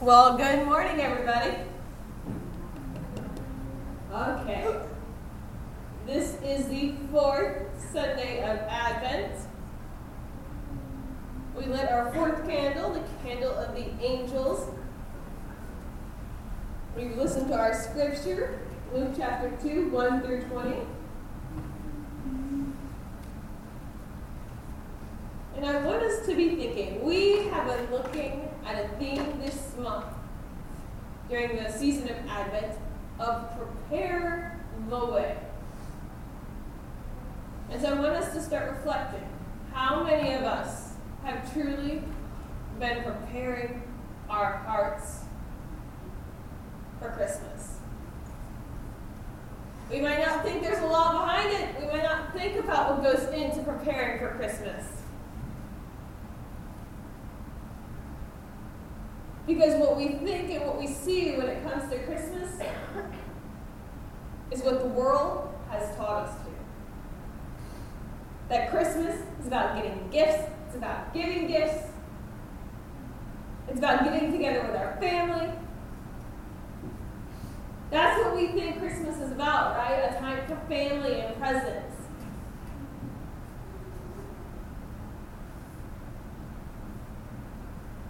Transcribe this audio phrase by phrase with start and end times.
[0.00, 1.58] Well, good morning, everybody.
[4.10, 4.80] Okay.
[6.06, 9.34] This is the fourth Sunday of Advent.
[11.54, 14.74] We lit our fourth candle, the candle of the angels.
[16.96, 18.58] We listened to our scripture,
[18.94, 20.76] Luke chapter 2, 1 through 20.
[25.56, 29.74] And I want us to be thinking, we have been looking at a theme this
[29.78, 30.06] month
[31.28, 32.76] during the season of Advent
[33.18, 35.36] of prepare the way.
[37.70, 39.26] And so I want us to start reflecting.
[39.72, 42.02] How many of us have truly
[42.78, 43.82] been preparing
[44.28, 45.20] our hearts
[46.98, 47.78] for Christmas?
[49.90, 51.80] We might not think there's a lot behind it.
[51.80, 54.99] We might not think about what goes into preparing for Christmas.
[59.50, 62.60] Because what we think and what we see when it comes to Christmas
[64.52, 66.50] is what the world has taught us to.
[68.48, 71.88] That Christmas is about getting gifts, it's about giving gifts,
[73.66, 75.50] it's about getting together with our family.
[77.90, 80.14] That's what we think Christmas is about, right?
[80.14, 81.96] A time for family and presents.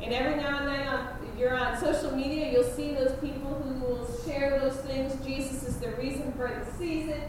[0.02, 1.09] And every now and then, on,
[1.40, 5.14] you're on social media, you'll see those people who will share those things.
[5.24, 7.22] Jesus is the reason for the season.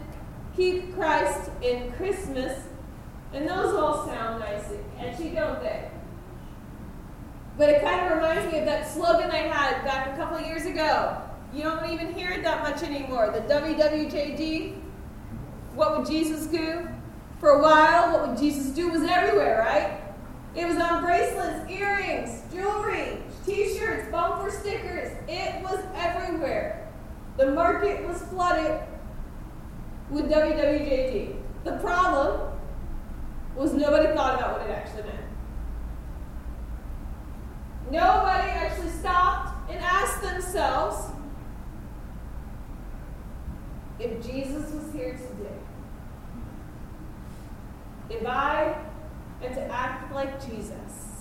[0.54, 2.62] Keep Christ in Christmas.
[3.32, 5.90] And those all sound nice and catchy, don't they?
[7.56, 10.46] But it kind of reminds me of that slogan I had back a couple of
[10.46, 11.16] years ago.
[11.54, 13.30] You don't even hear it that much anymore.
[13.30, 14.78] The WWJD.
[15.74, 16.86] What would Jesus do?
[17.40, 20.00] For a while, what would Jesus do was everywhere, right?
[20.54, 25.12] It was on bracelets, earrings, jewelry, t shirts, bumper stickers.
[25.28, 26.88] It was everywhere.
[27.36, 28.80] The market was flooded
[30.10, 31.36] with WWJD.
[31.64, 32.52] The problem
[33.56, 35.24] was nobody thought about what it actually meant.
[37.90, 41.12] Nobody actually stopped and asked themselves
[43.98, 45.58] if Jesus was here today.
[48.10, 48.76] If I
[49.42, 51.11] and to act like Jesus,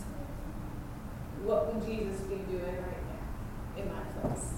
[1.43, 4.53] what would Jesus be doing right now in my place?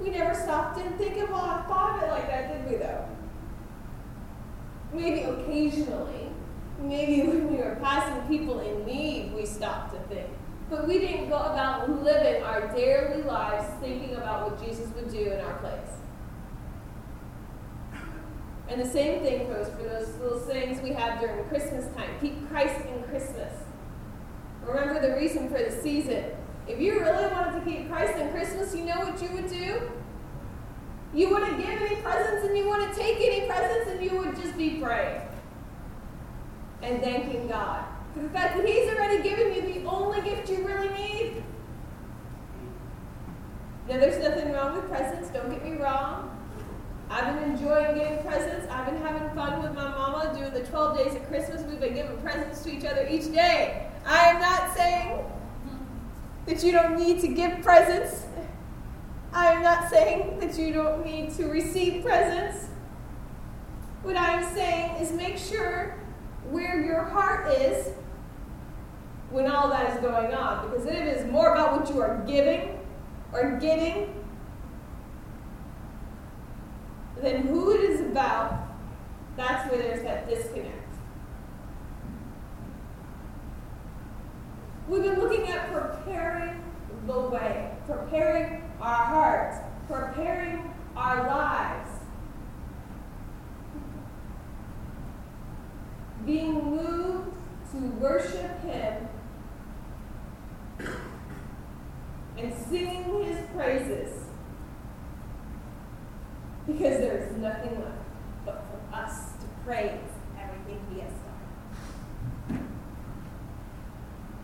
[0.00, 3.08] We never stopped and think about thought it like that, did we though?
[4.92, 6.28] Maybe occasionally,
[6.80, 10.28] maybe when we were passing people in need, we stopped to think.
[10.68, 15.30] But we didn't go about living our daily lives thinking about what Jesus would do
[15.30, 15.78] in our place.
[18.68, 22.08] And the same thing goes for those little sayings we have during Christmas time.
[22.22, 23.52] Keep Christ in Christmas.
[24.66, 26.24] Remember the reason for the season.
[26.68, 29.90] If you really wanted to keep Christ in Christmas, you know what you would do?
[31.14, 34.56] You wouldn't give any presents and you wouldn't take any presents and you would just
[34.56, 35.22] be praying
[36.82, 37.84] and thanking God
[38.14, 41.42] for the fact that He's already given you the only gift you really need.
[43.88, 46.28] Now, there's nothing wrong with presents, don't get me wrong.
[47.10, 48.66] I've been enjoying getting presents.
[48.70, 51.62] I've been having fun with my mama doing the 12 days of Christmas.
[51.68, 53.91] We've been giving presents to each other each day.
[54.04, 55.24] I am not saying
[56.46, 58.26] that you don't need to give presents.
[59.32, 62.66] I am not saying that you don't need to receive presents.
[64.02, 65.98] What I'm saying is make sure
[66.50, 67.92] where your heart is
[69.30, 70.68] when all that is going on.
[70.68, 72.78] Because it is more about what you are giving
[73.32, 74.12] or getting
[77.22, 78.66] then who it is about,
[79.36, 80.81] that's where there's that disconnect.
[84.92, 86.62] We've been looking at preparing
[87.06, 89.56] the way, preparing our hearts,
[89.88, 91.88] preparing our lives,
[96.26, 97.34] being moved
[97.72, 99.08] to worship Him
[102.36, 104.26] and singing His praises.
[106.66, 107.96] Because there is nothing left
[108.44, 109.98] but for us to praise
[110.38, 111.22] everything He has done.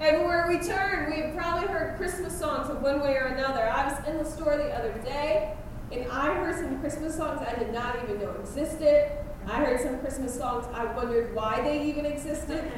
[0.00, 3.68] Everywhere we turn, we've probably heard Christmas songs of one way or another.
[3.68, 5.54] I was in the store the other day,
[5.90, 9.10] and I heard some Christmas songs I did not even know existed.
[9.48, 12.70] I heard some Christmas songs I wondered why they even existed.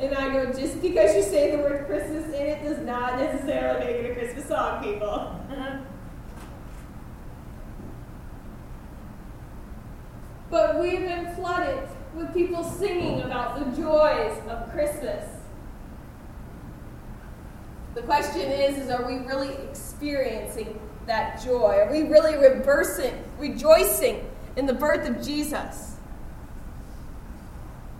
[0.00, 3.84] And I go, just because you say the word Christmas in it does not necessarily
[3.84, 5.40] make it a Christmas song, people.
[10.50, 15.28] But we've been flooded with people singing about the joys of Christmas.
[17.94, 21.76] The question is, is are we really experiencing that joy?
[21.76, 25.96] Are we really reversing, rejoicing in the birth of Jesus?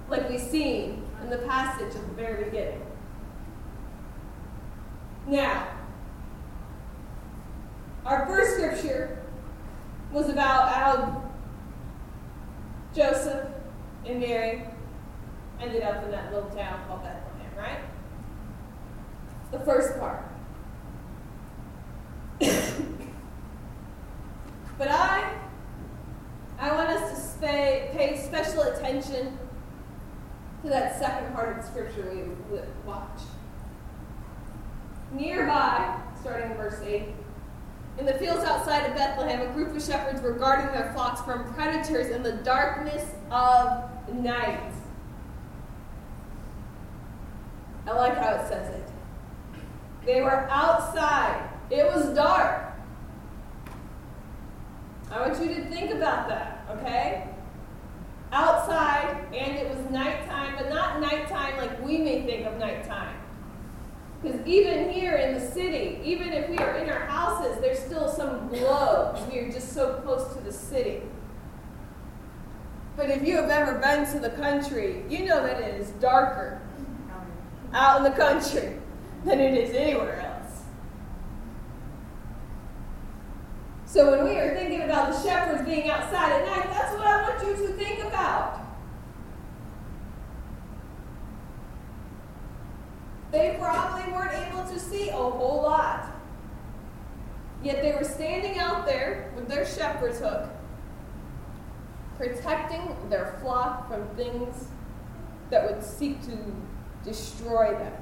[0.08, 2.82] Like we see in the passage at the very beginning.
[5.26, 5.68] Now,
[8.04, 9.18] our first scripture
[10.12, 11.30] was about how
[12.94, 13.46] Joseph
[14.06, 14.64] and Mary
[15.60, 17.80] ended up in that little town called Bethlehem, right?
[19.50, 20.24] The first part.
[24.78, 25.40] but I
[26.58, 29.38] I want us to stay, pay special attention
[30.62, 33.24] to that second part of the scripture we watched.
[35.12, 37.04] Nearby, starting in verse 8,
[37.98, 41.52] in the fields outside of Bethlehem, a group of shepherds were guarding their flocks from
[41.54, 44.72] predators in the darkness of night.
[47.86, 48.88] I like how it says it.
[50.06, 51.48] They were outside.
[51.70, 52.74] It was dark.
[55.10, 57.28] I want you to think about that, okay?
[58.32, 63.16] Outside, and it was nighttime, but not nighttime like we may think of nighttime.
[64.22, 68.08] Because even here in the city, even if we are in our houses, there's still
[68.08, 69.16] some glow.
[69.30, 71.02] We are just so close to the city.
[72.96, 76.60] But if you have ever been to the country, you know that it is darker
[77.72, 78.76] out in the country
[79.24, 80.62] than it is anywhere else.
[83.86, 87.22] So when we are thinking about the shepherds being outside at night, that's what I
[87.22, 88.60] want you to think about.
[93.32, 96.06] They probably weren't able to see a whole lot.
[97.62, 100.48] Yet they were standing out there with their shepherd's hook,
[102.20, 104.66] protecting their flock from things
[105.48, 106.36] that would seek to
[107.02, 107.94] destroy them.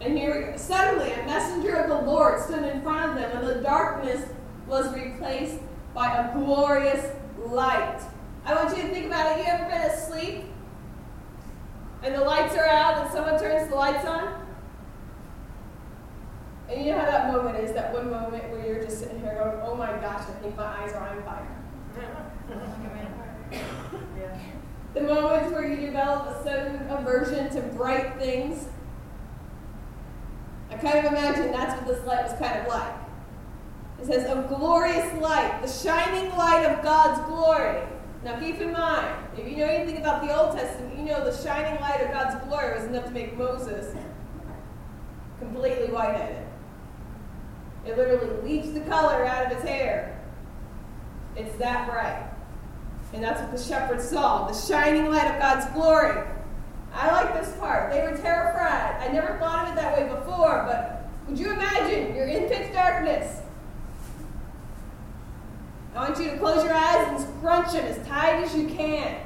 [0.00, 3.62] And here suddenly a messenger of the Lord stood in front of them, and the
[3.62, 4.28] darkness
[4.66, 5.60] was replaced
[5.94, 8.00] by a glorious light.
[8.44, 9.44] I want you to think about it.
[9.44, 10.46] You ever been asleep?
[12.02, 14.39] And the lights are out, and someone turns the lights on?
[16.70, 19.34] And you know how that moment is that one moment where you're just sitting here
[19.34, 21.56] going, oh my gosh, I think my eyes are on fire.
[24.94, 28.68] The moments where you develop a sudden aversion to bright things.
[30.70, 32.94] I kind of imagine that's what this light was kind of like.
[34.00, 37.82] It says, a glorious light, the shining light of God's glory.
[38.24, 41.36] Now keep in mind, if you know anything about the Old Testament, you know the
[41.42, 43.94] shining light of God's glory was enough to make Moses
[45.38, 46.46] completely white-headed.
[47.86, 50.20] It literally bleached the color out of his hair.
[51.36, 52.30] It's that bright.
[53.12, 56.26] And that's what the shepherds saw, the shining light of God's glory.
[56.92, 57.92] I like this part.
[57.92, 58.96] They were terrified.
[59.00, 62.72] I never thought of it that way before, but would you imagine you're in pitch
[62.72, 63.40] darkness?
[65.94, 69.20] I want you to close your eyes and scrunch them as tight as you can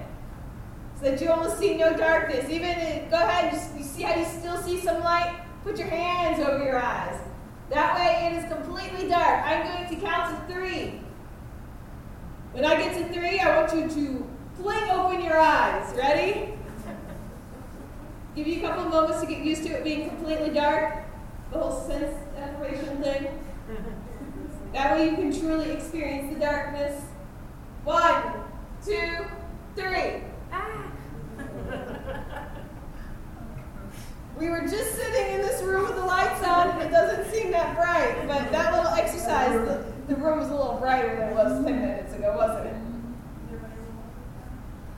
[0.98, 2.48] so that you almost see no darkness.
[2.48, 5.40] Even if, go ahead, you see how you still see some light?
[5.62, 7.18] Put your hands over your eyes.
[7.70, 8.52] That way it is
[9.08, 9.44] dark.
[9.46, 11.00] I'm going to count to three.
[12.52, 15.94] When I get to three, I want you to fling open your eyes.
[15.96, 16.54] Ready?
[18.36, 21.04] Give you a couple moments to get used to it being completely dark.
[21.52, 23.38] The whole sense deprivation thing.
[24.72, 27.00] That way you can truly experience the darkness.
[27.84, 28.22] One,
[28.84, 29.24] two,
[29.76, 30.22] three.
[30.52, 30.90] Ah.
[34.38, 37.52] We were just sitting in this room with the lights on, and it doesn't seem
[37.52, 41.34] that bright, but that little exercise, the, the room was a little brighter than it
[41.34, 42.76] was 10 minutes ago, wasn't it?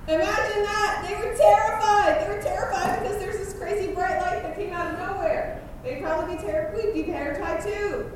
[0.09, 1.05] Imagine that.
[1.07, 2.23] They were terrified.
[2.23, 5.61] They were terrified because there's this crazy bright light that came out of nowhere.
[5.83, 6.85] They'd probably be terrified.
[6.85, 8.13] We'd be terrified too.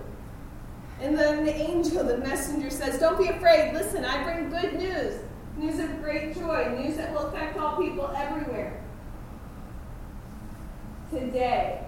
[1.00, 3.74] And then the angel, the messenger says, Don't be afraid.
[3.74, 5.20] Listen, I bring good news.
[5.56, 6.76] News of great joy.
[6.78, 8.80] News that will affect all people everywhere.
[11.10, 11.84] Today,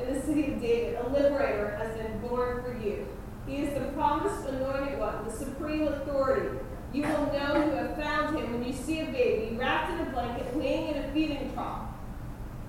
[0.00, 3.04] in the city of David, a liberator has been born for you.
[3.48, 6.56] He is the promised anointed one, the supreme authority.
[6.92, 10.10] You will know you have found him when you see a baby wrapped in a
[10.10, 11.88] blanket, laying in a feeding trough.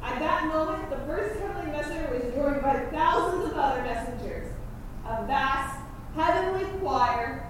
[0.02, 4.52] At that moment, the first heavenly messenger was joined by thousands of other messengers,
[5.06, 5.80] a vast
[6.16, 7.48] heavenly choir,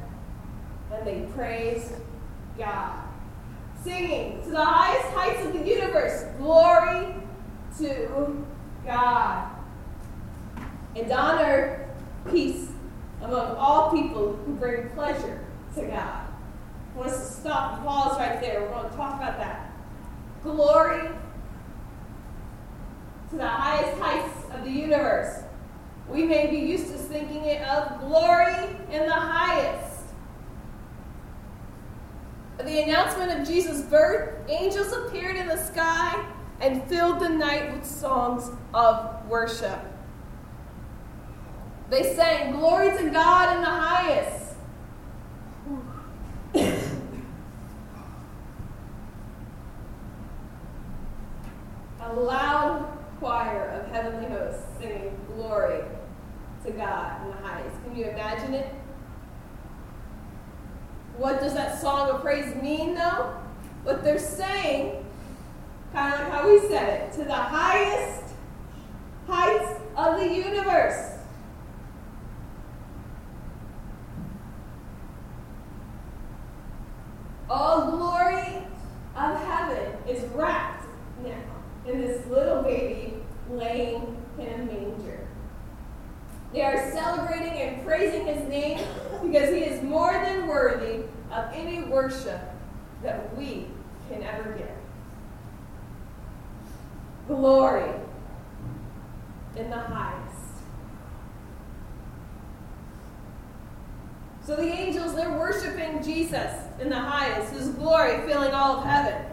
[0.91, 1.93] and they praised
[2.57, 2.99] God,
[3.81, 7.13] singing to the highest heights of the universe, glory
[7.79, 8.45] to
[8.85, 9.51] God.
[10.95, 11.87] And honor
[12.29, 12.69] peace
[13.21, 16.27] among all people who bring pleasure to God.
[16.27, 18.61] I want us to stop and pause right there.
[18.61, 19.71] We're going to talk about that.
[20.43, 21.09] glory
[23.29, 25.43] to the highest heights of the universe.
[26.09, 28.55] We may be used to thinking it of glory
[28.91, 30.03] in the highest.
[32.59, 36.25] At the announcement of Jesus' birth, angels appeared in the sky
[36.59, 39.79] and filled the night with songs of worship.
[41.89, 44.55] They sang, Glory to God in the highest.
[52.01, 55.81] A loud choir of heavenly hosts singing glory
[56.65, 57.83] to God in the highest.
[57.83, 58.73] Can you imagine it?
[61.17, 63.35] What does that song of praise mean, though?
[63.83, 65.03] What they're saying,
[65.91, 68.23] kind of like how we said it, to the highest
[69.25, 71.13] heights of the universe.
[77.49, 78.67] All glory
[79.15, 80.85] of heaven is wrapped
[81.23, 83.13] now in this little baby
[83.49, 85.27] laying in a manger.
[86.53, 88.79] They are celebrating and praising name
[89.23, 92.41] because he is more than worthy of any worship
[93.03, 93.67] that we
[94.09, 94.69] can ever give.
[97.27, 97.91] Glory
[99.55, 100.35] in the highest.
[104.45, 109.25] So the angels, they're worshiping Jesus in the highest, his glory filling all of heaven.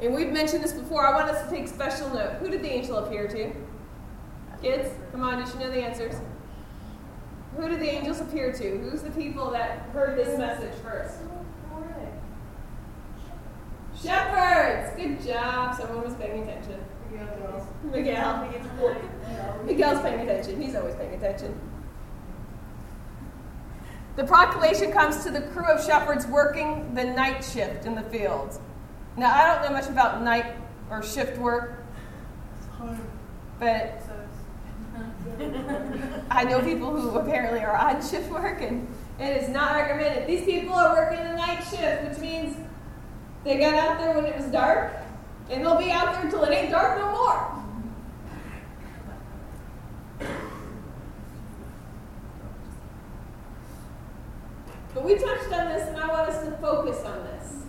[0.00, 1.06] And we've mentioned this before.
[1.06, 2.32] I want us to take special note.
[2.40, 3.52] Who did the angel appear to?
[4.62, 6.14] Kids, come on, you should know the answers.
[7.56, 8.78] Who did the angels appear to?
[8.78, 11.18] Who's the people that heard this message first?
[14.02, 14.96] Shepherds!
[14.96, 15.76] Good job.
[15.76, 16.80] Someone was paying attention.
[17.84, 18.48] Miguel.
[19.64, 20.60] Miguel's paying attention.
[20.60, 21.58] He's always paying attention.
[24.16, 28.60] The proclamation comes to the crew of shepherds working the night shift in the fields.
[29.16, 30.56] Now, I don't know much about night
[30.90, 31.84] or shift work,
[33.58, 34.03] but
[36.34, 38.88] I know people who apparently are on shift work, and
[39.20, 40.26] it is not recommended.
[40.26, 42.56] These people are working the night shift, which means
[43.44, 44.92] they got out there when it was dark,
[45.48, 47.50] and they'll be out there until it ain't dark no more.
[54.92, 57.62] But we touched on this, and I want us to focus on this.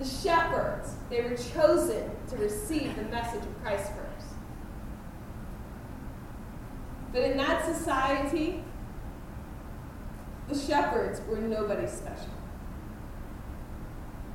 [0.00, 4.12] The shepherds, they were chosen to receive the message of Christ first.
[7.12, 8.64] But in that society,
[10.48, 12.30] the shepherds were nobody special.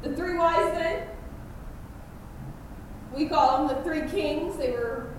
[0.04, 1.08] The three wise men,
[3.16, 5.10] we call them the three kings, they were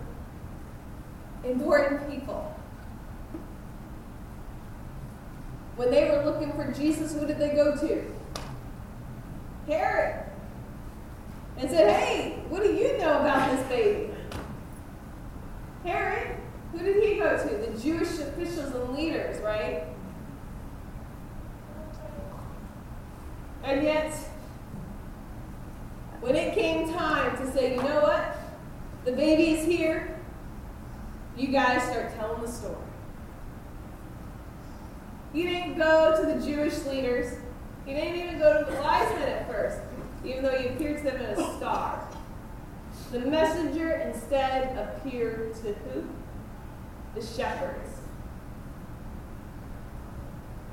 [1.42, 2.54] important people.
[5.74, 8.04] When they were looking for Jesus, who they go to?
[9.66, 10.24] Herod.
[11.56, 14.10] And said, Hey, what do you know about this baby?
[15.84, 16.36] Herod,
[16.72, 17.56] who did he go to?
[17.70, 19.84] The Jewish officials and leaders, right?
[23.64, 24.14] And yet,
[26.20, 28.36] when it came time to say, you know what?
[29.04, 30.18] The baby is here,
[31.36, 32.87] you guys start telling the story.
[35.32, 37.36] He didn't go to the Jewish leaders.
[37.84, 39.78] He didn't even go to the wise men at first,
[40.24, 42.08] even though he appeared to them in a star.
[43.12, 46.04] The messenger instead appeared to who?
[47.14, 47.88] The shepherds.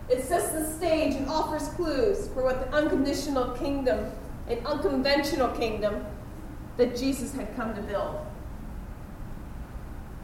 [0.09, 4.11] It sets the stage and offers clues for what the unconditional kingdom,
[4.47, 6.05] an unconventional kingdom
[6.77, 8.19] that Jesus had come to build.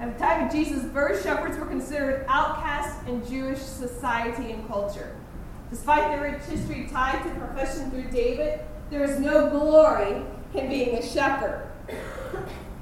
[0.02, 5.16] At the time of Jesus' birth, shepherds were considered outcasts in Jewish society and culture.
[5.70, 10.24] Despite their rich history tied to the profession through David, there is no glory
[10.56, 11.70] in being a shepherd.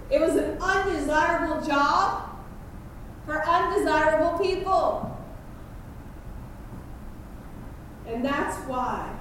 [0.09, 2.29] It was an undesirable job
[3.25, 5.17] for undesirable people.
[8.07, 9.13] And that's why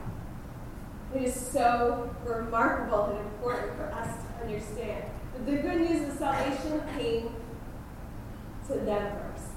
[1.17, 5.03] it is so remarkable and important for us to understand
[5.35, 7.35] that the good news of salvation came
[8.69, 9.49] to them first.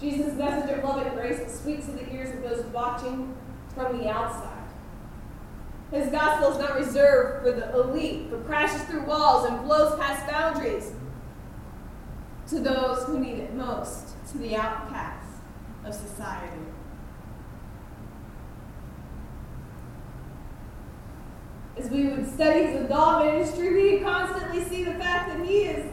[0.00, 3.34] Jesus' message of love and grace was sweet to the ears of those watching
[3.74, 4.62] from the outside.
[5.92, 10.26] His gospel is not reserved for the elite, but crashes through walls and blows past
[10.28, 10.92] boundaries
[12.48, 15.38] to those who need it most, to the outcasts
[15.84, 16.58] of society.
[21.78, 25.90] As we would study the doll ministry, we constantly see the fact that he is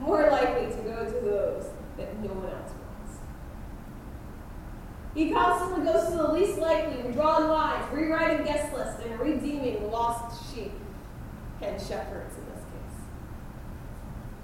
[0.00, 3.18] more likely to go to those that no one else wants.
[5.14, 10.54] He constantly goes to the least likely, drawing lines, rewriting guest lists, and redeeming lost
[10.54, 10.72] sheep
[11.60, 13.00] and shepherds in this case.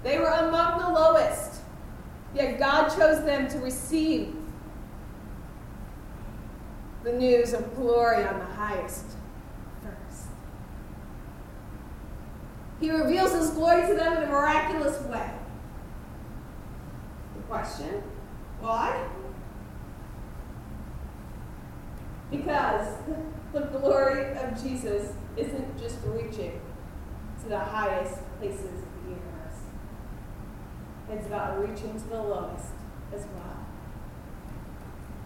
[0.03, 1.61] They were among the lowest,
[2.35, 4.35] yet God chose them to receive
[7.03, 9.05] the news of glory on the highest
[9.81, 10.27] first.
[12.79, 15.31] He reveals his glory to them in a miraculous way.
[17.35, 18.03] The question
[18.59, 19.07] why?
[22.31, 22.87] Because
[23.53, 26.59] the glory of Jesus isn't just reaching
[27.43, 29.61] to the highest places of the universe,
[31.11, 32.73] it's about reaching to the lowest
[33.13, 33.65] as well.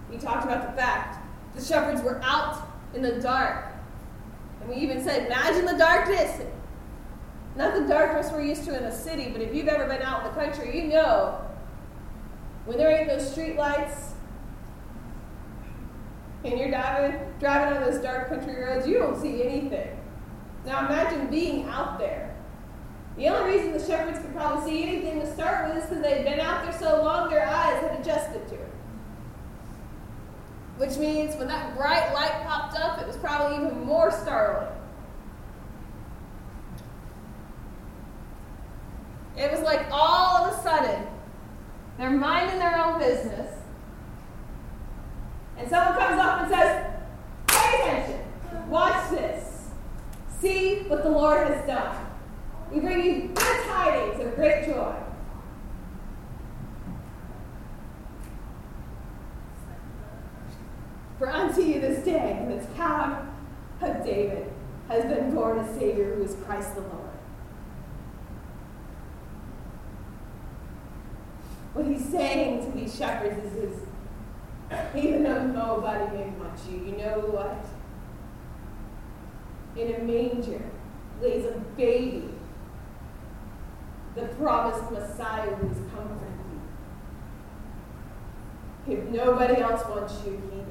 [0.09, 3.73] We talked about the fact the shepherds were out in the dark.
[4.61, 6.41] And we even said, imagine the darkness.
[7.55, 10.25] Not the darkness we're used to in the city, but if you've ever been out
[10.25, 11.41] in the country, you know
[12.65, 14.13] when there ain't no street lights
[16.43, 19.97] and you're driving, driving on those dark country roads, you don't see anything.
[20.65, 22.35] Now imagine being out there.
[23.17, 26.23] The only reason the shepherds could probably see anything to start with is because they'd
[26.23, 28.73] been out there so long their eyes had adjusted to it.
[30.77, 34.70] Which means when that bright light popped up, it was probably even more startling.
[39.41, 41.07] It was like all of a sudden,
[41.97, 43.59] they're minding their own business.
[45.57, 46.93] And someone comes up and says,
[47.47, 48.19] Pay attention.
[48.69, 49.69] Watch this.
[50.39, 51.95] See what the Lord has done.
[52.71, 54.95] We bring you good tidings of great joy.
[61.17, 63.35] For unto you this day, in the town
[63.81, 64.51] of David,
[64.87, 67.10] has been born a Savior who is Christ the Lord.
[71.73, 73.79] What he's saying to these shepherds is, is
[74.95, 77.65] even though nobody may want you, you know what?
[79.77, 80.63] In a manger
[81.21, 82.29] lays a baby,
[84.15, 86.19] the promised Messiah who is coming
[88.85, 88.97] for you.
[88.97, 90.67] If nobody else wants you, he does.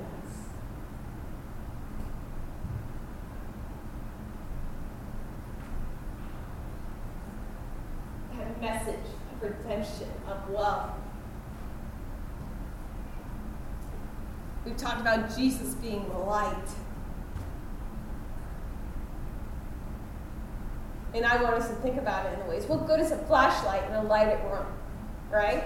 [8.36, 8.89] That message
[10.50, 10.90] love.
[14.64, 16.68] We've talked about Jesus being the light.
[21.12, 22.66] And I want us to think about it in a ways.
[22.68, 24.66] We'll go to a flashlight in a lighted room,
[25.30, 25.64] right?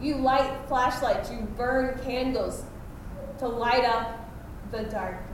[0.00, 2.64] you light flashlights, you burn candles
[3.38, 4.30] to light up
[4.70, 5.25] the darkness.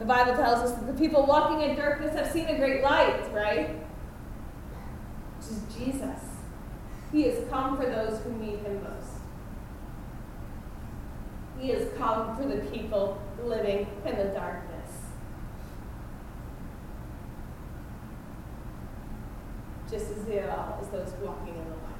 [0.00, 3.30] The Bible tells us that the people walking in darkness have seen a great light,
[3.34, 3.76] right?
[5.36, 6.22] Which is Jesus.
[7.12, 9.10] He has come for those who need him most.
[11.58, 14.90] He has come for the people living in the darkness.
[19.90, 21.90] Just as well as those walking in the light.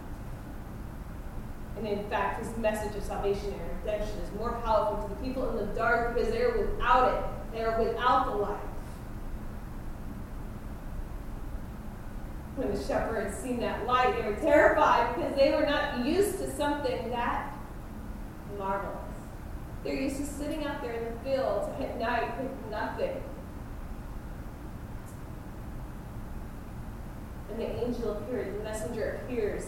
[1.77, 5.51] And in fact, his message of salvation and redemption is more powerful to the people
[5.51, 7.40] in the dark because they're without it.
[7.53, 8.61] They are without the light.
[12.57, 16.51] When the shepherds seen that light, they were terrified because they were not used to
[16.57, 17.55] something that
[18.59, 18.97] marvelous.
[19.83, 23.23] They're used to sitting out there in the fields at night with nothing.
[27.51, 29.67] And the angel appears, the messenger appears,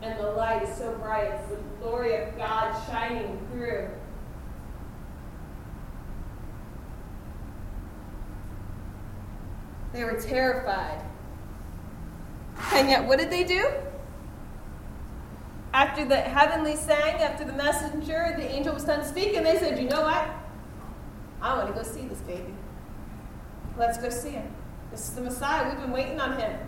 [0.00, 3.88] and the light is so bright, it's the glory of God shining through.
[9.94, 11.00] They were terrified.
[12.72, 13.70] And yet, what did they do?
[15.72, 19.88] After the heavenly sang, after the messenger, the angel was done speaking, they said, You
[19.88, 20.28] know what?
[21.40, 22.52] I want to go see this baby.
[23.78, 24.52] Let's go see him.
[24.90, 25.68] This is the Messiah.
[25.68, 26.58] We've been waiting on him.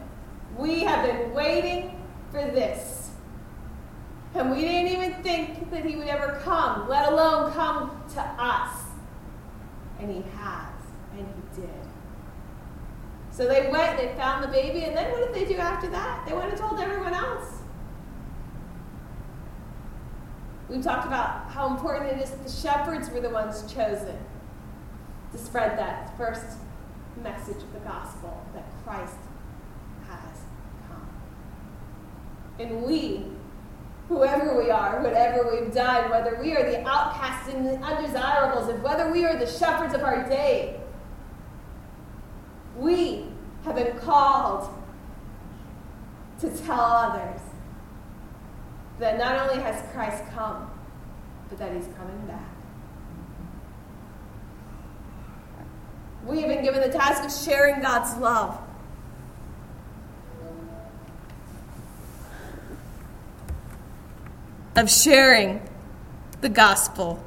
[0.57, 3.11] We have been waiting for this.
[4.35, 8.83] And we didn't even think that he would ever come, let alone come to us.
[9.99, 10.76] And he has.
[13.37, 16.25] So they went, they found the baby, and then what did they do after that?
[16.27, 17.59] They went and told everyone else.
[20.70, 24.16] We've talked about how important it is that the shepherds were the ones chosen
[25.33, 26.57] to spread that first
[27.22, 29.18] message of the gospel that Christ
[30.09, 30.38] has
[30.88, 31.07] come.
[32.59, 33.27] And we,
[34.09, 38.83] whoever we are, whatever we've done, whether we are the outcasts and the undesirables, and
[38.83, 40.81] whether we are the shepherds of our day,
[42.77, 43.15] we
[43.77, 44.69] been called
[46.41, 47.41] to tell others
[48.99, 50.71] that not only has Christ come,
[51.49, 52.41] but that he's coming back.
[56.25, 58.59] We have been given the task of sharing God's love.
[64.75, 65.62] Of sharing
[66.41, 67.23] the gospel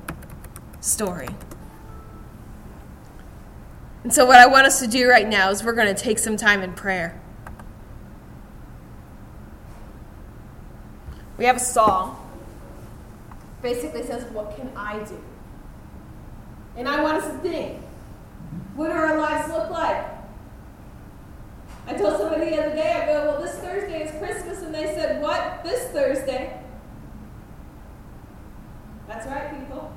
[0.81, 1.29] story.
[4.03, 6.19] And so, what I want us to do right now is we're going to take
[6.19, 7.19] some time in prayer.
[11.37, 12.15] We have a song.
[13.61, 15.21] Basically says, What can I do?
[16.77, 17.81] And I want us to think
[18.75, 20.05] what do our lives look like?
[21.85, 24.61] I told somebody the other day, I go, Well, this Thursday is Christmas.
[24.61, 25.63] And they said, What?
[25.63, 26.61] This Thursday?
[29.07, 29.91] That's right, people.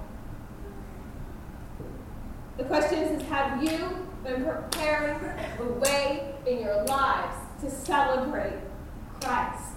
[2.59, 5.19] The question is, is have you been preparing
[5.59, 8.59] the way in your lives to celebrate
[9.21, 9.73] Christ?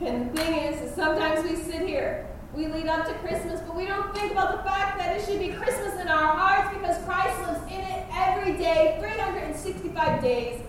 [0.00, 3.76] And the thing is, is sometimes we sit here, we lead up to Christmas, but
[3.76, 7.04] we don't think about the fact that it should be Christmas in our hearts because
[7.04, 10.60] Christ lives in it every day, 365 days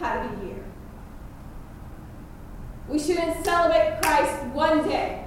[0.00, 0.64] out of a year.
[2.88, 5.25] We shouldn't celebrate Christ one day.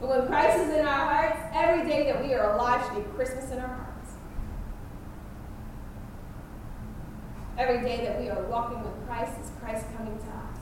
[0.00, 3.10] But when Christ is in our hearts, every day that we are alive should be
[3.12, 4.12] Christmas in our hearts.
[7.58, 10.58] Every day that we are walking with Christ is Christ coming to us.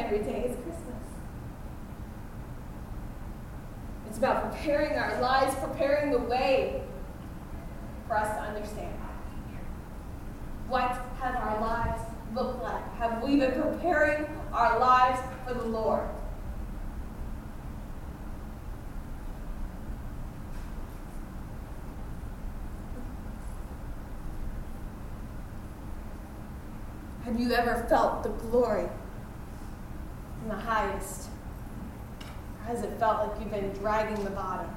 [0.00, 1.06] Every day is Christmas.
[4.08, 6.82] It's about preparing our lives, preparing the way
[8.08, 8.96] for us to understand.
[10.68, 12.02] What have our lives
[12.34, 12.94] looked like?
[12.96, 16.08] Have we been preparing our lives for the Lord?
[27.24, 28.88] Have you ever felt the glory
[30.42, 31.28] in the highest?
[32.60, 34.74] Or has it felt like you've been dragging the bottom?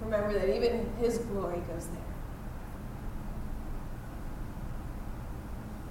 [0.00, 2.02] Remember that even His glory goes there.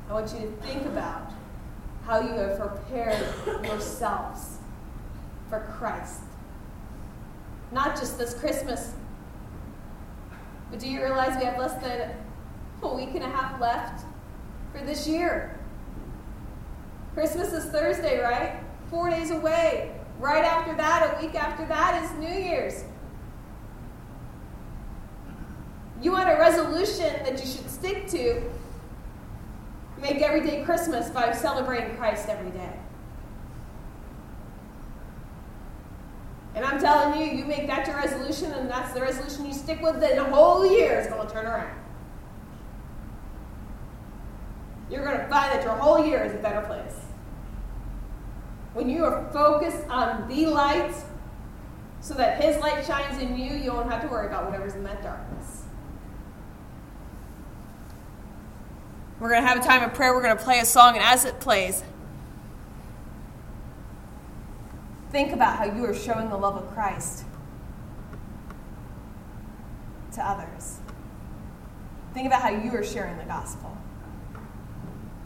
[0.10, 1.32] I want you to think about
[2.06, 3.26] how you have prepared
[3.64, 4.58] yourselves
[5.50, 6.22] for Christ.
[7.72, 8.94] Not just this Christmas,
[10.70, 12.16] but do you realize we have less than
[12.84, 14.06] a week and a half left
[14.72, 15.60] for this year?
[17.14, 18.60] Christmas is Thursday, right?
[18.90, 19.96] Four days away.
[20.20, 22.84] Right after that, a week after that, is New Year's.
[26.02, 28.44] You want a resolution that you should stick to
[30.06, 32.74] Make every day Christmas by celebrating Christ every day.
[36.54, 39.82] And I'm telling you, you make that your resolution, and that's the resolution you stick
[39.82, 41.76] with, then the whole year is going to turn around.
[44.92, 47.02] You're going to find that your whole year is a better place.
[48.74, 50.94] When you are focused on the light,
[52.00, 54.84] so that His light shines in you, you don't have to worry about whatever's in
[54.84, 55.35] that darkness.
[59.20, 60.14] We're going to have a time of prayer.
[60.14, 61.84] We're going to play a song, and as it plays,
[65.12, 67.24] think about how you are showing the love of Christ
[70.14, 70.80] to others.
[72.14, 73.78] Think about how you are sharing the gospel.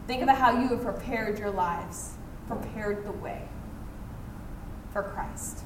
[0.08, 2.14] Think about how you have prepared your lives,
[2.48, 3.48] prepared the way
[4.92, 5.64] for Christ.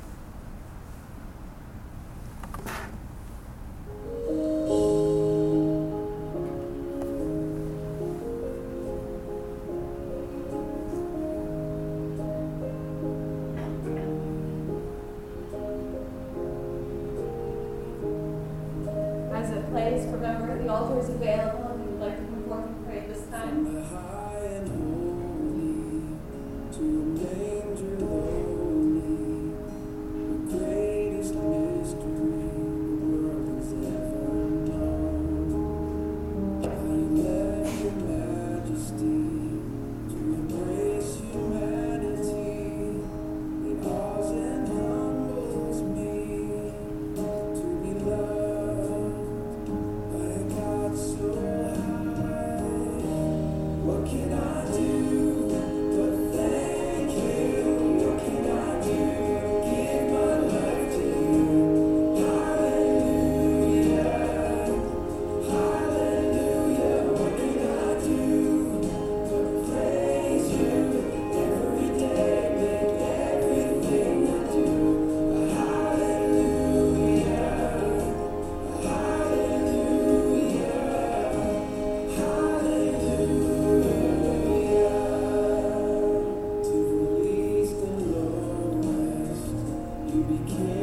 [90.27, 90.82] became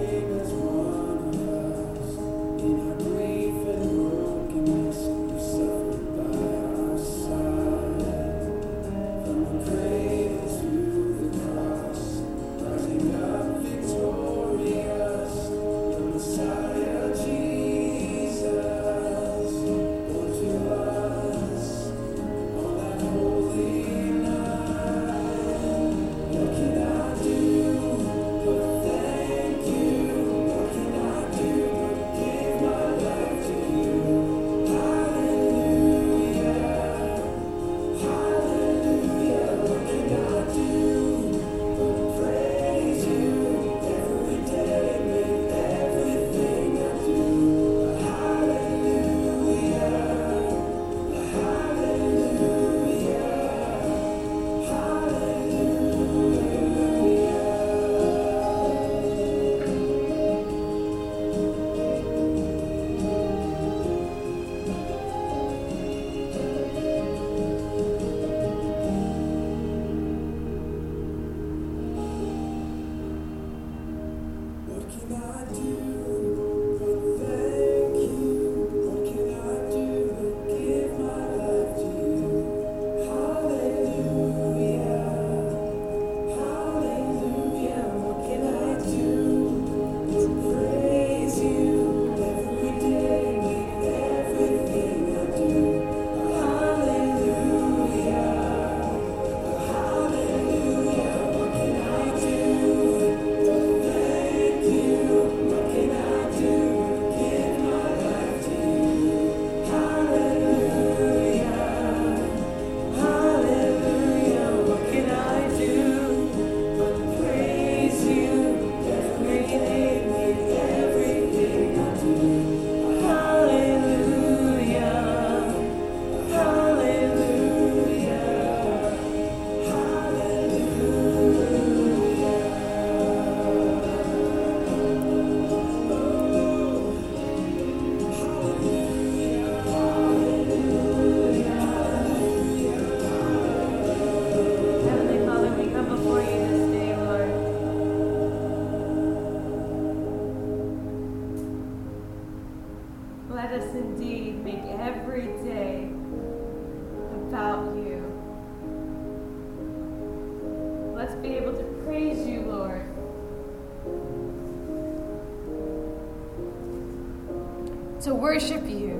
[168.02, 168.96] to worship you,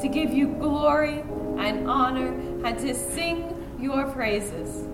[0.00, 1.24] to give you glory
[1.58, 2.28] and honor,
[2.64, 4.86] and to sing your praises.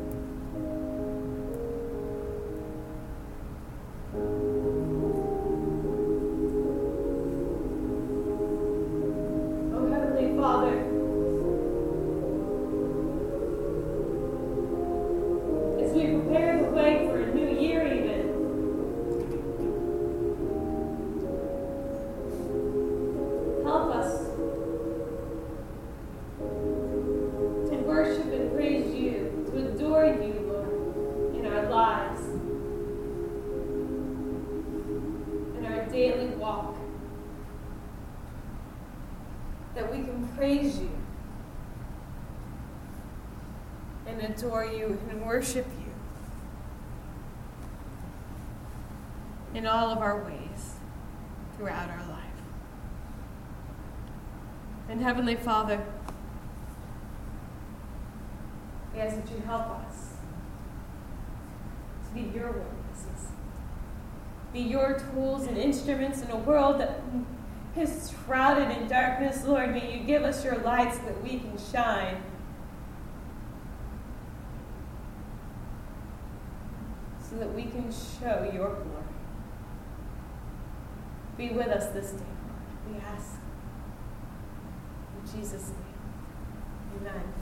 [44.41, 45.93] Adore you and worship you
[49.59, 50.75] in all of our ways
[51.57, 52.21] throughout our life.
[54.89, 55.85] And Heavenly Father,
[58.95, 60.15] we ask that you help us
[62.09, 63.29] to be your witnesses,
[64.53, 67.01] be your tools and instruments in a world that
[67.77, 69.45] is shrouded in darkness.
[69.45, 72.23] Lord, may you give us your light so that we can shine
[77.41, 79.01] that we can show your glory.
[81.39, 82.95] Be with us this day, Lord.
[82.95, 83.37] We ask.
[85.17, 87.01] In Jesus' name.
[87.01, 87.33] Amen.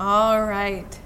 [0.00, 1.00] All right.